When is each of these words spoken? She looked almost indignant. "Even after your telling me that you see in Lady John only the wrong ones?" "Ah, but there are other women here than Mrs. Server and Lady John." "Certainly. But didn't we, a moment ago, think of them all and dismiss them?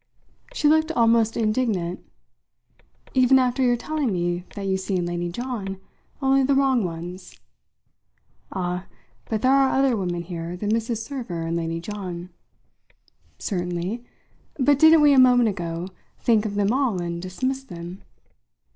She 0.51 0.67
looked 0.67 0.91
almost 0.93 1.37
indignant. 1.37 1.99
"Even 3.13 3.37
after 3.37 3.61
your 3.61 3.77
telling 3.77 4.11
me 4.11 4.45
that 4.55 4.65
you 4.65 4.75
see 4.75 4.95
in 4.95 5.05
Lady 5.05 5.29
John 5.29 5.79
only 6.23 6.41
the 6.41 6.55
wrong 6.55 6.83
ones?" 6.83 7.39
"Ah, 8.51 8.87
but 9.25 9.43
there 9.43 9.51
are 9.51 9.69
other 9.69 9.95
women 9.95 10.23
here 10.23 10.57
than 10.57 10.71
Mrs. 10.71 11.03
Server 11.03 11.43
and 11.45 11.55
Lady 11.55 11.79
John." 11.79 12.31
"Certainly. 13.37 14.03
But 14.57 14.79
didn't 14.79 15.01
we, 15.01 15.13
a 15.13 15.19
moment 15.19 15.49
ago, 15.49 15.87
think 16.19 16.47
of 16.47 16.55
them 16.55 16.73
all 16.73 16.99
and 16.99 17.21
dismiss 17.21 17.63
them? 17.63 18.01